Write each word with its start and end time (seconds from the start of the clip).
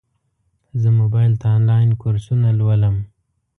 زه 0.81 0.89
موبایل 0.99 1.33
ته 1.41 1.47
انلاین 1.57 1.89
کورسونه 2.01 2.49
لولم. 2.59 2.95